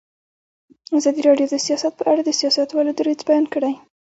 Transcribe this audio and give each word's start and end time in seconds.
ازادي 0.97 1.21
راډیو 1.27 1.47
د 1.51 1.55
سیاست 1.65 1.93
په 1.99 2.03
اړه 2.11 2.21
د 2.25 2.29
سیاستوالو 2.39 2.91
دریځ 2.99 3.19
بیان 3.29 3.45
کړی. 3.53 3.73